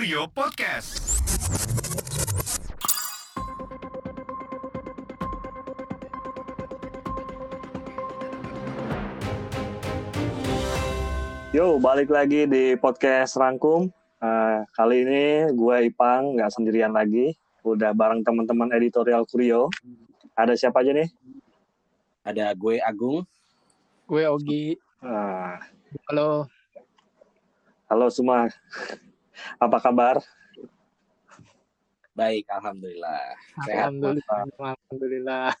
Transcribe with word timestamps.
Kurio 0.00 0.24
Podcast. 0.32 1.20
Yo, 11.52 11.76
balik 11.84 12.08
lagi 12.08 12.48
di 12.48 12.80
podcast 12.80 13.36
Rangkum. 13.36 13.92
Uh, 14.24 14.64
kali 14.72 15.04
ini 15.04 15.52
gue 15.52 15.92
Ipang, 15.92 16.32
nggak 16.32 16.48
sendirian 16.48 16.96
lagi. 16.96 17.36
Udah 17.60 17.92
bareng 17.92 18.24
teman-teman 18.24 18.72
editorial 18.72 19.28
Kurio. 19.28 19.68
Ada 20.32 20.56
siapa 20.56 20.80
aja 20.80 20.96
nih? 20.96 21.12
Ada 22.24 22.56
gue 22.56 22.80
Agung. 22.80 23.28
Gue 24.08 24.24
Ogi. 24.24 24.80
Uh, 25.04 25.60
Halo. 26.08 26.48
halo 27.92 28.08
semua. 28.08 28.48
Apa 29.58 29.78
kabar? 29.80 30.20
Baik, 32.12 32.44
alhamdulillah. 32.52 33.32
Sehat. 33.64 33.88
Alhamdulillah. 33.88 34.40
Alhamdulillah. 34.58 35.46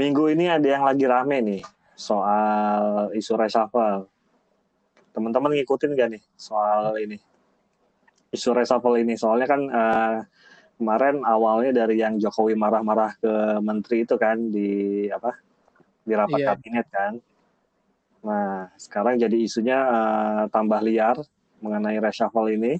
Minggu 0.00 0.26
ini 0.34 0.50
ada 0.50 0.66
yang 0.66 0.82
lagi 0.82 1.06
rame 1.06 1.38
nih 1.38 1.62
soal 1.94 3.14
isu 3.14 3.38
reshuffle. 3.38 4.10
Teman-teman 5.14 5.54
ngikutin 5.54 5.94
gak 5.94 6.18
nih 6.18 6.22
soal 6.34 6.98
ini? 6.98 7.22
Isu 8.34 8.50
reshuffle 8.50 8.98
ini 8.98 9.14
soalnya 9.14 9.46
kan 9.46 9.60
uh, 9.70 10.16
kemarin 10.82 11.22
awalnya 11.22 11.86
dari 11.86 12.02
yang 12.02 12.18
Jokowi 12.18 12.58
marah-marah 12.58 13.14
ke 13.22 13.32
menteri 13.62 14.02
itu 14.02 14.18
kan 14.18 14.50
di 14.50 15.06
apa? 15.14 15.38
di 16.04 16.12
rapat 16.12 16.36
Iya. 16.36 16.46
kabinet 16.52 16.86
kan. 16.92 17.12
Nah, 18.24 18.68
sekarang 18.76 19.16
jadi 19.16 19.36
isunya 19.40 19.78
uh, 19.80 20.42
tambah 20.52 20.80
liar 20.84 21.16
mengenai 21.64 21.96
reshuffle 21.96 22.52
ini. 22.52 22.76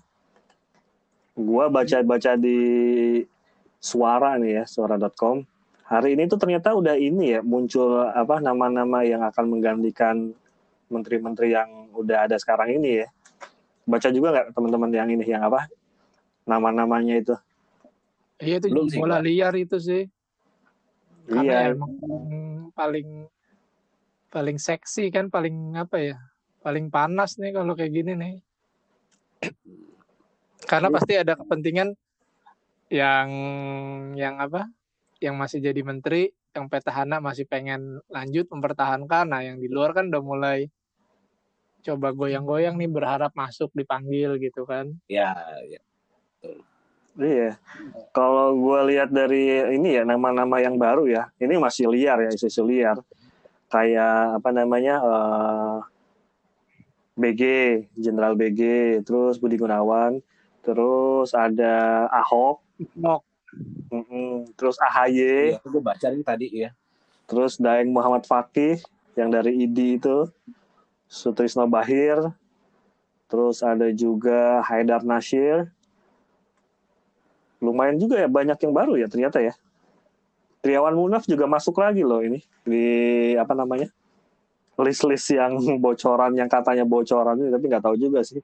Gua 1.33 1.73
baca-baca 1.73 2.37
di 2.37 2.61
suara 3.81 4.37
nih 4.37 4.61
ya, 4.61 4.65
suara.com. 4.69 5.41
Hari 5.85 6.17
ini 6.17 6.29
tuh 6.29 6.41
ternyata 6.41 6.73
udah 6.77 6.97
ini 6.97 7.37
ya 7.37 7.41
muncul 7.45 8.05
apa 8.09 8.41
nama-nama 8.41 9.05
yang 9.05 9.21
akan 9.25 9.45
menggantikan 9.49 10.33
menteri-menteri 10.93 11.53
yang 11.53 11.93
udah 11.97 12.29
ada 12.29 12.37
sekarang 12.37 12.77
ini 12.77 13.05
ya. 13.05 13.09
Baca 13.85 14.09
juga 14.09 14.33
nggak 14.33 14.47
teman-teman 14.57 14.91
yang 14.93 15.09
ini 15.13 15.25
yang 15.25 15.45
apa? 15.45 15.69
Nama-namanya 16.49 17.21
itu. 17.21 17.35
Iya 18.41 18.61
itu 18.61 18.69
Belum 18.73 18.89
bola 18.97 19.19
liar 19.21 19.53
itu 19.57 19.77
sih. 19.81 20.09
Karena 21.25 21.41
Iya, 21.41 21.59
emang 21.73 21.93
paling 22.77 23.09
paling 24.29 24.59
seksi 24.59 25.09
kan 25.13 25.29
paling 25.29 25.77
apa 25.77 25.97
ya? 26.01 26.17
Paling 26.65 26.89
panas 26.89 27.37
nih 27.37 27.53
kalau 27.53 27.77
kayak 27.77 27.93
gini 27.93 28.13
nih. 28.17 28.35
Karena 30.65 30.89
Iya. 30.89 30.95
pasti 30.97 31.13
ada 31.15 31.33
kepentingan 31.37 31.89
yang 32.89 33.29
yang 34.17 34.35
apa? 34.41 34.69
Yang 35.21 35.35
masih 35.37 35.59
jadi 35.61 35.81
menteri, 35.85 36.33
yang 36.57 36.67
petahana 36.69 37.21
masih 37.21 37.45
pengen 37.49 38.01
lanjut 38.09 38.49
mempertahankan. 38.49 39.29
Nah, 39.29 39.41
yang 39.43 39.59
di 39.61 39.69
luar 39.69 39.93
kan 39.93 40.09
udah 40.09 40.23
mulai 40.25 40.59
coba 41.85 42.17
goyang-goyang 42.17 42.81
nih 42.81 42.89
berharap 42.89 43.33
masuk 43.37 43.69
dipanggil 43.77 44.41
gitu 44.41 44.65
kan. 44.65 44.89
Ya, 45.05 45.37
ya. 45.69 45.81
Iya. 47.15 47.61
Kalau 48.11 48.59
gue 48.59 48.81
lihat 48.95 49.13
dari 49.13 49.63
ini 49.77 50.01
ya 50.01 50.03
nama-nama 50.03 50.59
yang 50.59 50.81
baru 50.81 51.07
ya, 51.07 51.31
ini 51.39 51.61
masih 51.61 51.87
liar 51.93 52.19
ya 52.25 52.31
isu-isu 52.33 52.65
liar. 52.65 52.99
Kayak 53.69 54.41
apa 54.43 54.51
namanya 54.51 54.99
eh, 54.99 55.77
BG, 57.15 57.43
Jenderal 57.95 58.35
BG, 58.35 58.63
terus 59.07 59.39
Budi 59.39 59.55
Gunawan, 59.55 60.19
terus 60.67 61.31
ada 61.31 62.07
Ahok, 62.11 62.59
mm-mm, 63.91 64.51
terus 64.59 64.75
AHY, 64.83 65.55
Iya, 65.55 65.59
gue 65.63 65.83
baca 65.83 66.07
nih 66.11 66.25
tadi 66.27 66.47
ya. 66.51 66.71
terus 67.31 67.57
Daeng 67.63 67.95
Muhammad 67.95 68.27
Fakih 68.27 68.83
yang 69.15 69.31
dari 69.31 69.63
ID 69.63 70.03
itu, 70.03 70.27
Sutrisno 71.07 71.71
Bahir, 71.71 72.35
terus 73.31 73.63
ada 73.63 73.87
juga 73.95 74.59
Haidar 74.67 75.07
Nasir. 75.07 75.71
Lumayan 77.63 77.97
juga 77.97 78.19
ya 78.19 78.27
banyak 78.29 78.59
yang 78.59 78.75
baru 78.75 78.99
ya 78.99 79.07
ternyata 79.07 79.39
ya. 79.39 79.55
Triawan 80.61 80.97
Munaf 80.97 81.25
juga 81.31 81.47
masuk 81.47 81.79
lagi 81.79 82.03
loh 82.03 82.25
ini 82.25 82.43
di 82.65 82.85
apa 83.37 83.53
namanya 83.53 83.89
list-list 84.81 85.31
yang 85.35 85.55
bocoran 85.85 86.35
yang 86.35 86.51
katanya 86.51 86.83
bocoran 86.83 87.39
ini 87.39 87.51
tapi 87.51 87.65
nggak 87.71 87.85
tahu 87.85 87.97
juga 87.97 88.23
sih 88.23 88.43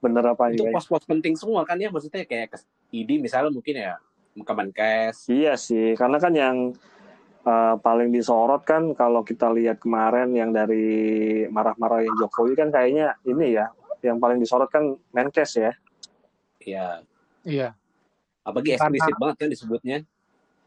bener 0.00 0.24
apa 0.24 0.48
Itu 0.48 0.64
enggak. 0.64 0.80
pos-pos 0.80 1.04
penting 1.04 1.36
semua 1.36 1.60
kan 1.68 1.76
ya, 1.76 1.92
maksudnya 1.92 2.24
kayak 2.24 2.56
ID 2.96 3.20
misalnya 3.20 3.52
mungkin 3.52 3.76
ya 3.76 4.00
Kemenkes. 4.36 5.32
Iya 5.32 5.56
sih, 5.56 5.96
karena 5.96 6.20
kan 6.20 6.32
yang 6.32 6.56
uh, 7.44 7.74
paling 7.80 8.12
disorot 8.12 8.64
kan 8.64 8.92
kalau 8.92 9.20
kita 9.20 9.48
lihat 9.48 9.80
kemarin 9.80 10.32
yang 10.32 10.52
dari 10.52 11.44
marah-marahin 11.48 12.12
Jokowi 12.20 12.52
kan 12.52 12.68
kayaknya 12.68 13.16
ini 13.24 13.56
ya, 13.56 13.72
yang 14.00 14.20
paling 14.20 14.36
disorot 14.36 14.68
kan 14.68 14.96
Menkes 15.12 15.56
ya. 15.56 15.72
Ya, 16.60 17.00
iya. 17.44 17.72
apalagi 18.44 18.76
Karena- 18.76 18.92
eksplisit 18.92 19.16
banget 19.16 19.36
kan 19.40 19.48
disebutnya. 19.48 19.96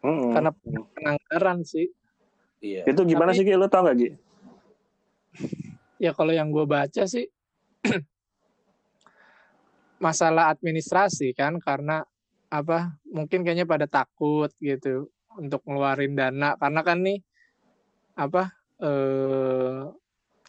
Mm-mm. 0.01 0.31
Karena 0.33 0.51
penganggaran 0.95 1.57
sih. 1.61 1.89
Iya. 2.59 2.83
itu 2.85 3.01
gimana 3.05 3.31
Tapi- 3.31 3.39
sih 3.41 3.45
Ki? 3.47 3.53
Lu 3.55 3.67
tau 3.71 3.85
gak 3.85 3.97
Gi? 3.97 4.09
Ya 5.99 6.15
kalau 6.15 6.31
yang 6.31 6.47
gue 6.47 6.63
baca 6.63 7.03
sih 7.03 7.27
masalah 10.05 10.47
administrasi 10.47 11.35
kan 11.35 11.59
karena 11.59 12.07
apa 12.47 12.95
mungkin 13.11 13.43
kayaknya 13.43 13.67
pada 13.67 13.83
takut 13.83 14.47
gitu 14.63 15.11
untuk 15.35 15.59
ngeluarin 15.67 16.15
dana 16.15 16.55
karena 16.55 16.81
kan 16.87 17.03
nih 17.03 17.19
apa 18.15 18.55
eh, 18.79 19.91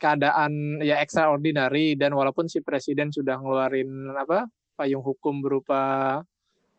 keadaan 0.00 0.80
ya 0.80 1.02
extraordinary 1.04 1.92
dan 1.98 2.16
walaupun 2.16 2.48
si 2.48 2.64
presiden 2.64 3.12
sudah 3.12 3.36
ngeluarin 3.36 3.91
apa 4.16 4.48
payung 4.80 5.04
hukum 5.04 5.44
berupa 5.44 6.22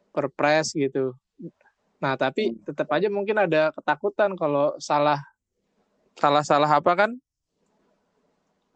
perpres 0.09 0.73
gitu. 0.73 1.13
Nah, 2.01 2.18
tapi 2.18 2.57
tetap 2.66 2.89
aja 2.89 3.13
mungkin 3.13 3.38
ada 3.38 3.69
ketakutan 3.78 4.33
kalau 4.33 4.73
salah 4.81 5.22
salah-salah 6.18 6.81
apa 6.81 6.91
kan 6.97 7.12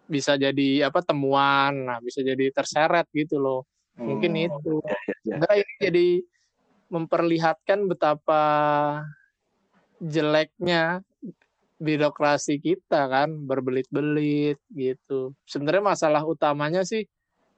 bisa 0.05 0.37
jadi 0.37 0.89
apa 0.89 1.01
temuan, 1.01 1.73
nah 1.89 1.97
bisa 2.01 2.21
jadi 2.21 2.53
terseret 2.53 3.09
gitu 3.11 3.41
loh. 3.41 3.65
Mungkin 3.97 4.31
Hmm. 4.37 4.45
itu. 4.49 4.73
Ya, 4.85 4.97
ya, 4.97 5.15
ya. 5.25 5.35
Nah, 5.41 5.53
ini 5.57 5.73
jadi 5.81 6.07
memperlihatkan 6.93 7.79
betapa 7.89 8.43
jeleknya 9.97 11.01
birokrasi 11.75 12.61
kita 12.61 13.09
kan 13.09 13.29
berbelit-belit 13.43 14.61
gitu. 14.71 15.35
Sebenarnya 15.43 15.83
masalah 15.83 16.23
utamanya 16.23 16.85
sih 16.87 17.03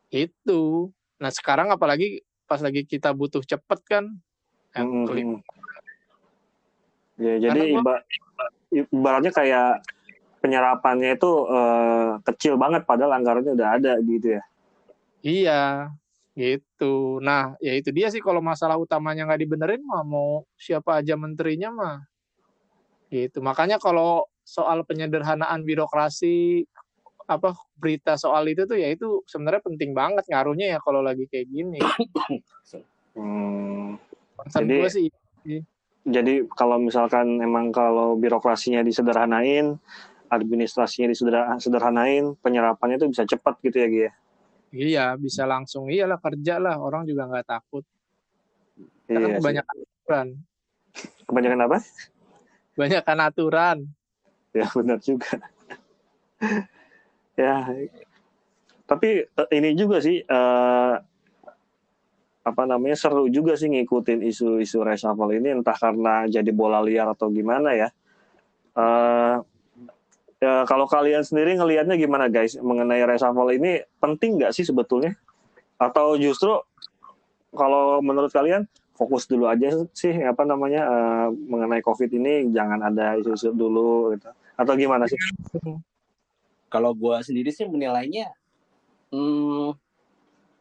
itu. 0.09 0.89
Nah 1.21 1.29
sekarang 1.29 1.69
apalagi 1.69 2.23
pas 2.47 2.63
lagi 2.63 2.87
kita 2.87 3.11
butuh 3.11 3.43
cepet 3.43 3.79
kan, 3.85 4.05
yang 4.73 4.87
Mm-mm. 4.87 5.05
kelima 5.05 5.39
Ya, 7.17 7.33
jadi 7.49 7.73
iba- 7.73 8.05
ibaratnya 8.69 9.33
kayak 9.33 9.81
penyerapannya 10.47 11.19
itu 11.19 11.31
eh, 11.51 12.09
kecil 12.23 12.55
banget 12.55 12.87
padahal 12.87 13.19
anggarannya 13.19 13.51
udah 13.59 13.69
ada 13.75 13.93
gitu 13.99 14.39
ya. 14.39 14.43
Iya, 15.27 15.63
gitu. 16.39 17.19
Nah, 17.19 17.59
ya 17.59 17.75
itu 17.75 17.91
dia 17.91 18.07
sih 18.07 18.23
kalau 18.23 18.39
masalah 18.39 18.79
utamanya 18.79 19.27
nggak 19.27 19.43
dibenerin 19.43 19.83
mah 19.83 20.07
mau 20.07 20.47
siapa 20.55 21.03
aja 21.03 21.19
menterinya 21.19 21.69
mah. 21.75 21.97
Gitu. 23.11 23.43
Makanya 23.43 23.75
kalau 23.75 24.23
soal 24.47 24.87
penyederhanaan 24.87 25.67
birokrasi 25.67 26.63
apa 27.27 27.51
berita 27.75 28.15
soal 28.15 28.47
itu 28.47 28.63
tuh 28.63 28.79
ya 28.79 28.87
itu 28.87 29.19
sebenarnya 29.27 29.59
penting 29.59 29.91
banget 29.91 30.23
ngaruhnya 30.31 30.71
ya 30.71 30.79
kalau 30.79 31.03
lagi 31.03 31.27
kayak 31.27 31.51
gini. 31.51 31.83
Hmm. 33.17 33.99
Concern 34.39 34.63
Jadi- 34.63 34.79
gue 34.79 34.91
sih 34.91 35.07
Jadi 36.07 36.47
kalau 36.55 36.79
misalkan 36.79 37.43
emang 37.43 37.75
kalau 37.75 38.15
birokrasinya 38.15 38.79
disederhanain, 38.79 39.75
administrasinya 40.27 41.07
disederhanain, 41.09 42.35
penyerapannya 42.39 42.99
itu 42.99 43.07
bisa 43.09 43.23
cepat 43.23 43.57
gitu 43.63 43.77
ya 43.79 43.87
Gi 43.87 44.01
ya. 44.03 44.11
iya 44.71 45.05
bisa 45.15 45.47
langsung 45.47 45.87
iyalah 45.87 46.19
kerja 46.19 46.59
lah 46.59 46.75
orang 46.75 47.07
juga 47.07 47.25
nggak 47.27 47.47
takut. 47.47 47.83
Karena 49.07 49.27
Iya 49.27 49.35
sih. 49.35 49.39
kebanyakan 49.39 49.75
aturan, 49.79 50.27
Kebanyakan 51.27 51.59
apa? 51.63 51.77
kebanyakan 52.75 53.17
aturan. 53.23 53.77
Ya 54.51 54.65
benar 54.73 54.99
juga. 54.99 55.33
ya. 57.35 57.55
Tapi 58.87 59.09
eh, 59.25 59.49
ini 59.51 59.75
juga 59.75 59.99
sih 59.99 60.21
eh, 60.21 60.93
apa 62.47 62.63
namanya 62.63 62.95
seru 62.95 63.27
juga 63.27 63.59
sih 63.59 63.67
ngikutin 63.67 64.23
isu-isu 64.23 64.79
reshuffle 64.79 65.35
ini 65.35 65.51
entah 65.59 65.75
karena 65.75 66.23
jadi 66.27 66.47
bola 66.55 66.79
liar 66.79 67.07
atau 67.11 67.27
gimana 67.27 67.75
ya. 67.75 67.89
Eh 68.77 69.06
ya, 70.57 70.65
kalau 70.65 70.89
kalian 70.89 71.21
sendiri 71.21 71.53
ngelihatnya 71.53 71.93
gimana 71.93 72.25
guys 72.31 72.57
mengenai 72.57 73.05
reshuffle 73.05 73.53
ini 73.53 73.85
penting 74.01 74.41
nggak 74.41 74.53
sih 74.53 74.65
sebetulnya? 74.65 75.13
Atau 75.77 76.17
justru 76.17 76.57
kalau 77.53 78.01
menurut 78.01 78.33
kalian 78.33 78.65
fokus 78.97 79.29
dulu 79.29 79.45
aja 79.45 79.69
sih 79.93 80.09
apa 80.25 80.41
namanya 80.41 80.81
uh, 80.89 81.27
mengenai 81.29 81.85
COVID 81.85 82.09
ini 82.17 82.49
jangan 82.49 82.81
ada 82.81 83.13
isu-isu 83.21 83.53
dulu 83.53 84.17
gitu. 84.17 84.29
Atau 84.57 84.73
gimana 84.73 85.05
sih? 85.05 85.17
Kalau 86.67 86.91
gue 86.97 87.15
sendiri 87.21 87.53
sih 87.53 87.69
menilainya, 87.69 88.33
hmm, 89.13 89.69
uh, 89.69 89.71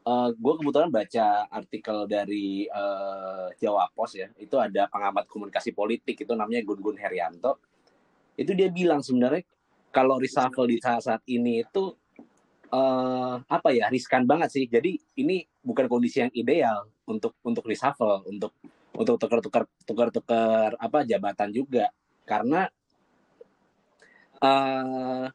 eh, 0.07 0.29
gue 0.37 0.55
kebetulan 0.61 0.93
baca 0.93 1.51
artikel 1.51 2.07
dari 2.07 2.69
uh, 2.71 3.51
Jawa 3.59 3.91
Pos 3.91 4.15
ya, 4.15 4.29
itu 4.39 4.55
ada 4.61 4.87
pengamat 4.87 5.27
komunikasi 5.27 5.75
politik 5.75 6.23
itu 6.23 6.33
namanya 6.37 6.63
Gun 6.63 6.79
Gun 6.79 7.01
Herianto. 7.01 7.59
Itu 8.37 8.53
dia 8.53 8.69
bilang 8.69 9.01
sebenarnya 9.01 9.43
kalau 9.97 10.21
reshuffle 10.21 10.69
di 10.69 10.77
saat-saat 10.77 11.25
ini 11.25 11.65
itu 11.65 11.97
uh, 12.69 13.41
apa 13.49 13.69
ya 13.73 13.89
riskan 13.89 14.29
banget 14.29 14.53
sih. 14.53 14.69
Jadi 14.69 15.01
ini 15.17 15.41
bukan 15.65 15.89
kondisi 15.89 16.21
yang 16.21 16.33
ideal 16.37 16.85
untuk 17.09 17.33
untuk 17.41 17.65
reshuffle, 17.65 18.29
untuk 18.29 18.53
untuk 18.93 19.17
tukar-tukar 19.17 19.65
tukar-tukar 19.89 20.77
apa 20.77 21.09
jabatan 21.09 21.49
juga 21.49 21.89
karena 22.29 22.69
uh, 24.45 25.33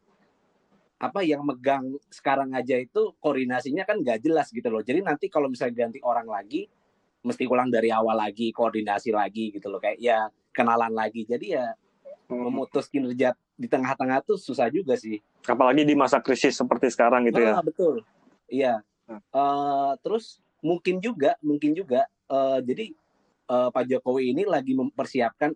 apa 1.01 1.19
yang 1.25 1.41
megang 1.41 1.97
sekarang 2.13 2.53
aja 2.53 2.77
itu 2.77 3.17
koordinasinya 3.17 3.89
kan 3.89 3.97
nggak 4.05 4.21
jelas 4.21 4.53
gitu 4.53 4.69
loh. 4.69 4.85
Jadi 4.85 5.01
nanti 5.01 5.25
kalau 5.33 5.49
misalnya 5.49 5.89
ganti 5.89 5.97
orang 6.05 6.29
lagi, 6.29 6.69
mesti 7.25 7.49
ulang 7.49 7.73
dari 7.73 7.89
awal 7.89 8.13
lagi, 8.13 8.53
koordinasi 8.53 9.09
lagi 9.09 9.49
gitu 9.49 9.73
loh. 9.73 9.81
Kayak 9.81 9.97
ya 9.97 10.29
kenalan 10.53 10.93
lagi. 10.93 11.25
Jadi 11.25 11.57
ya 11.57 11.73
hmm. 12.29 12.37
memutus 12.53 12.85
kinerja 12.93 13.33
di 13.61 13.69
tengah-tengah 13.69 14.25
tuh 14.25 14.41
susah 14.41 14.73
juga 14.73 14.97
sih. 14.97 15.21
Apalagi 15.45 15.85
di 15.85 15.93
masa 15.93 16.17
krisis 16.17 16.57
seperti 16.57 16.89
sekarang 16.89 17.29
gitu 17.29 17.37
ya. 17.37 17.53
ah, 17.53 17.61
ya. 17.61 17.63
Betul. 17.63 17.95
Iya. 18.49 18.73
Uh, 19.29 19.93
terus 20.01 20.41
mungkin 20.65 20.97
juga, 20.97 21.37
mungkin 21.45 21.77
juga. 21.77 22.09
Uh, 22.25 22.57
jadi 22.65 22.97
uh, 23.53 23.69
Pak 23.69 23.85
Jokowi 23.85 24.33
ini 24.33 24.49
lagi 24.49 24.73
mempersiapkan 24.73 25.53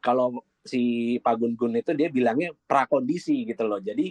kalau 0.00 0.40
si 0.64 1.16
Pak 1.20 1.34
Gun 1.36 1.52
Gun 1.52 1.76
itu 1.76 1.92
dia 1.92 2.08
bilangnya 2.08 2.56
prakondisi 2.64 3.44
gitu 3.44 3.68
loh. 3.68 3.84
Jadi 3.84 4.08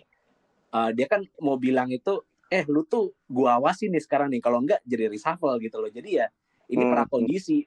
uh, 0.73 0.93
dia 0.93 1.09
kan 1.09 1.25
mau 1.41 1.57
bilang 1.57 1.89
itu 1.89 2.21
eh 2.53 2.65
lu 2.69 2.85
tuh 2.85 3.17
gua 3.25 3.57
awasin 3.57 3.89
nih 3.89 4.03
sekarang 4.03 4.29
nih 4.29 4.37
kalau 4.37 4.61
enggak 4.61 4.77
jadi 4.85 5.09
reshuffle 5.09 5.57
gitu 5.57 5.81
loh 5.81 5.89
jadi 5.89 6.09
ya 6.21 6.27
ini 6.69 6.85
hmm. 6.85 6.93
prakondisi 6.93 7.65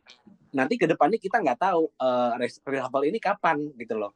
nanti 0.55 0.79
ke 0.79 0.87
depannya 0.87 1.19
kita 1.19 1.43
nggak 1.43 1.59
tahu 1.59 1.91
uh, 1.99 2.39
reshuffle 2.39 3.03
ini 3.03 3.19
kapan 3.19 3.67
gitu 3.75 3.99
loh 3.99 4.15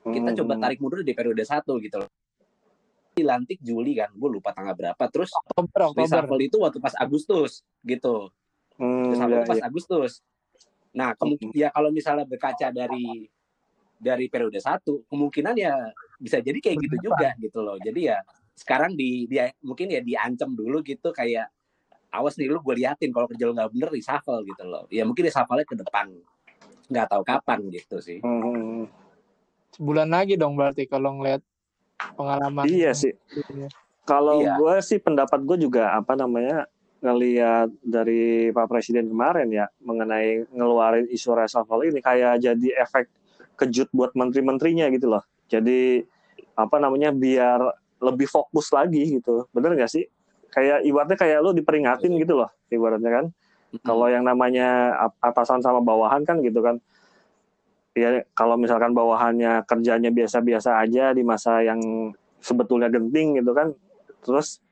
kita 0.00 0.30
hmm. 0.32 0.38
coba 0.42 0.54
tarik 0.56 0.78
mundur 0.80 1.04
di 1.04 1.12
periode 1.12 1.44
satu 1.44 1.76
gitu 1.76 2.00
loh 2.00 2.10
dilantik 3.12 3.60
Juli 3.60 3.92
kan 3.98 4.08
gue 4.14 4.30
lupa 4.30 4.56
tanggal 4.56 4.72
berapa 4.72 5.04
terus 5.12 5.28
Oktober, 5.34 5.92
Oktober. 5.92 6.00
reshuffle 6.08 6.40
itu 6.40 6.56
waktu 6.56 6.78
pas 6.80 6.94
Agustus 6.96 7.60
gitu 7.84 8.32
hmm, 8.80 9.12
reshuffle 9.12 9.36
ya, 9.36 9.44
pas 9.44 9.58
ya. 9.60 9.64
Agustus 9.68 10.12
nah 10.90 11.12
kemungkinan 11.14 11.52
hmm. 11.52 11.62
ya 11.62 11.68
kalau 11.70 11.90
misalnya 11.92 12.24
berkaca 12.24 12.72
dari 12.72 13.28
dari 14.00 14.26
periode 14.32 14.56
satu 14.58 15.04
kemungkinan 15.12 15.54
ya 15.60 15.76
bisa 16.16 16.40
jadi 16.40 16.56
kayak 16.56 16.76
gitu 16.80 16.96
juga 17.12 17.36
gitu 17.36 17.60
loh 17.60 17.76
jadi 17.76 18.16
ya 18.16 18.18
sekarang 18.56 18.96
di 18.96 19.28
dia 19.28 19.52
mungkin 19.60 19.92
ya 19.92 20.00
diancam 20.00 20.56
dulu 20.56 20.80
gitu 20.80 21.12
kayak 21.12 21.52
awas 22.10 22.34
nih 22.40 22.50
lu 22.50 22.58
gue 22.64 22.74
liatin 22.80 23.12
kalau 23.14 23.28
kerja 23.28 23.44
lu 23.46 23.52
nggak 23.54 23.70
bener 23.76 23.88
reshuffle 23.92 24.40
gitu 24.42 24.64
loh 24.66 24.88
ya 24.88 25.04
mungkin 25.04 25.28
reshuffle 25.28 25.62
ke 25.62 25.76
depan 25.76 26.10
nggak 26.90 27.06
tahu 27.06 27.22
kapan 27.22 27.58
gitu 27.70 27.96
sih 28.02 28.18
hmm. 28.18 28.88
Sebulan 29.80 30.12
lagi 30.12 30.36
dong 30.36 30.60
berarti 30.60 30.84
kalau 30.84 31.16
ngeliat 31.16 31.40
pengalaman. 32.12 32.68
Iya 32.68 32.92
sih. 32.92 33.16
Kalau 34.04 34.44
iya. 34.44 34.60
gue 34.60 34.74
sih 34.84 35.00
pendapat 35.00 35.40
gue 35.40 35.56
juga 35.56 35.96
apa 35.96 36.12
namanya 36.20 36.68
ngelihat 37.00 37.72
dari 37.80 38.52
Pak 38.52 38.68
Presiden 38.68 39.08
kemarin 39.08 39.48
ya 39.48 39.72
mengenai 39.80 40.44
ngeluarin 40.52 41.08
isu 41.08 41.32
reshuffle 41.32 41.88
ini 41.88 42.04
kayak 42.04 42.44
jadi 42.44 42.84
efek 42.84 43.08
kejut 43.56 43.88
buat 43.96 44.12
menteri-menterinya 44.12 44.92
gitu 44.92 45.08
loh. 45.08 45.24
Jadi 45.48 46.04
apa 46.60 46.76
namanya 46.76 47.08
biar 47.16 47.64
lebih 48.04 48.28
fokus 48.28 48.68
lagi 48.76 49.16
gitu. 49.16 49.48
Bener 49.48 49.80
nggak 49.80 49.88
sih? 49.88 50.04
Kayak 50.52 50.84
ibaratnya 50.84 51.16
kayak 51.16 51.38
lu 51.40 51.56
diperingatin 51.56 52.20
gitu 52.20 52.36
loh 52.36 52.52
ibaratnya 52.68 53.10
kan. 53.10 53.26
Hmm. 53.70 53.86
kalau 53.86 54.10
yang 54.10 54.26
namanya 54.26 54.98
atasan 55.22 55.62
sama 55.62 55.78
bawahan 55.78 56.26
kan 56.26 56.42
gitu 56.42 56.58
kan 56.58 56.82
ya 57.94 58.22
kalau 58.34 58.54
misalkan 58.54 58.94
bawahannya 58.94 59.66
kerjanya 59.66 60.10
biasa-biasa 60.14 60.78
aja 60.78 61.10
di 61.10 61.22
masa 61.26 61.62
yang 61.64 62.12
sebetulnya 62.38 62.88
genting 62.88 63.42
gitu 63.42 63.50
kan 63.52 63.74
terus 64.22 64.62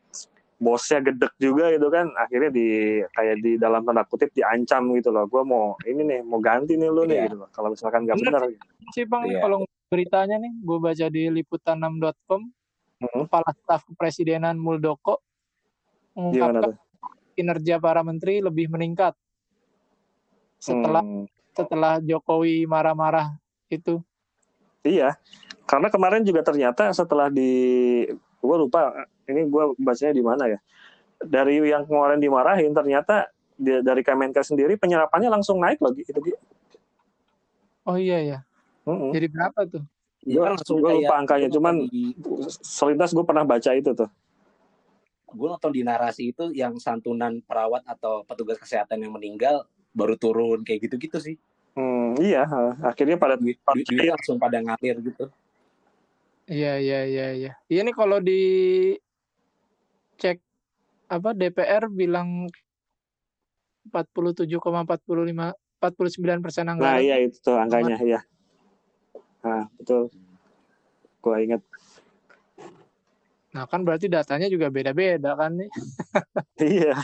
bosnya 0.59 0.99
gedek 1.03 1.35
juga 1.39 1.71
gitu 1.71 1.87
kan 1.91 2.11
akhirnya 2.19 2.51
di 2.51 2.67
kayak 3.15 3.37
di 3.43 3.55
dalam 3.59 3.87
tanda 3.87 4.03
kutip 4.07 4.35
diancam 4.35 4.91
gitu 4.99 5.15
loh 5.15 5.27
gue 5.31 5.43
mau 5.47 5.79
ini 5.87 6.03
nih 6.03 6.21
mau 6.27 6.43
ganti 6.43 6.75
nih 6.75 6.91
lu 6.91 7.07
nih 7.07 7.15
yeah. 7.15 7.25
gitu 7.31 7.37
loh 7.43 7.49
kalau 7.55 7.71
misalkan 7.71 8.07
nggak 8.07 8.19
benar 8.19 8.43
gitu. 8.51 8.65
sih 8.91 9.05
bang 9.07 9.23
yeah. 9.31 9.43
kalau 9.43 9.63
beritanya 9.89 10.37
nih, 10.37 10.53
gue 10.61 10.79
baca 10.79 11.07
di 11.09 11.23
liputan6.com, 11.33 12.41
hmm. 12.45 13.25
Kepala 13.25 13.51
Staf 13.65 13.83
Kepresidenan 13.89 14.61
Muldoko 14.61 15.25
mengungkapkan 16.13 16.77
kinerja 17.33 17.79
para 17.81 18.03
menteri 18.05 18.43
lebih 18.45 18.69
meningkat 18.69 19.17
setelah 20.59 21.01
hmm. 21.01 21.31
Setelah 21.59 21.99
Jokowi 21.99 22.63
marah-marah 22.71 23.35
itu. 23.67 23.99
Iya, 24.87 25.19
karena 25.67 25.91
kemarin 25.91 26.23
juga 26.23 26.47
ternyata 26.47 26.95
setelah 26.95 27.27
di, 27.27 28.07
gue 28.39 28.57
lupa 28.57 28.95
ini 29.27 29.51
gue 29.51 29.75
bacanya 29.83 30.15
di 30.15 30.23
mana 30.23 30.45
ya. 30.47 30.59
Dari 31.19 31.59
yang 31.67 31.83
kemarin 31.83 32.23
dimarahin 32.23 32.71
ternyata 32.71 33.27
dari 33.59 34.07
Kemenkes 34.07 34.55
sendiri 34.55 34.79
penyerapannya 34.79 35.27
langsung 35.35 35.59
naik 35.59 35.83
lagi 35.83 36.07
itu. 36.07 36.21
Oh 37.83 37.99
iya 37.99 38.23
ya. 38.23 38.39
Mm-hmm. 38.87 39.11
Jadi 39.11 39.27
berapa 39.27 39.61
tuh? 39.67 39.83
Gue 40.23 40.45
langsung 40.45 40.79
gue 40.79 40.93
lupa 41.03 41.15
angkanya, 41.19 41.49
cuman 41.51 41.91
di... 41.91 42.15
selintas 42.63 43.11
gue 43.11 43.25
pernah 43.27 43.43
baca 43.43 43.71
itu 43.75 43.91
tuh. 43.93 44.11
Gue 45.29 45.49
nonton 45.51 45.75
di 45.75 45.83
narasi 45.85 46.33
itu 46.33 46.55
yang 46.55 46.79
santunan 46.81 47.43
perawat 47.45 47.85
atau 47.85 48.25
petugas 48.25 48.57
kesehatan 48.57 49.05
yang 49.05 49.13
meninggal 49.13 49.67
baru 49.99 50.15
turun 50.15 50.63
kayak 50.63 50.87
gitu-gitu 50.87 51.19
sih. 51.19 51.37
Hmm, 51.75 52.15
iya, 52.23 52.47
akhirnya 52.83 53.19
pada 53.19 53.35
duit, 53.35 53.59
duit 53.59 54.07
langsung 54.07 54.39
pada 54.39 54.63
ngalir 54.63 55.03
gitu. 55.03 55.27
Iya, 56.47 56.79
iya, 56.79 57.01
iya, 57.05 57.27
iya. 57.35 57.53
Iya 57.67 57.81
nih 57.85 57.95
kalau 57.99 58.23
di 58.23 58.41
cek 60.19 60.39
apa 61.11 61.31
DPR 61.35 61.91
bilang 61.91 62.47
47,45 63.91 65.55
49 65.79 66.45
persen 66.45 66.67
anggaran. 66.67 66.99
Nah 66.99 67.05
iya 67.05 67.17
itu 67.23 67.39
tuh 67.39 67.57
angkanya 67.59 67.97
ya. 68.03 68.21
Nah, 69.45 69.71
betul. 69.79 70.11
Gua 71.23 71.39
inget. 71.39 71.63
Nah, 73.55 73.65
kan 73.65 73.81
berarti 73.87 74.11
datanya 74.13 74.51
juga 74.51 74.69
beda-beda 74.69 75.33
kan 75.39 75.57
nih. 75.57 75.71
iya. 76.61 76.99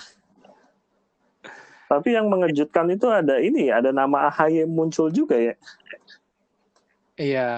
Tapi 1.84 2.16
yang 2.16 2.32
mengejutkan 2.32 2.88
itu 2.88 3.06
ada 3.12 3.38
ini, 3.38 3.68
ada 3.68 3.92
nama 3.92 4.32
AHY 4.32 4.64
muncul 4.64 5.12
juga 5.12 5.36
ya. 5.36 5.54
Iya. 7.20 7.50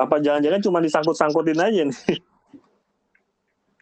Apa 0.00 0.20
jangan-jangan 0.20 0.60
cuma 0.64 0.78
disangkut-sangkutin 0.80 1.60
aja 1.60 1.82
nih? 1.84 2.18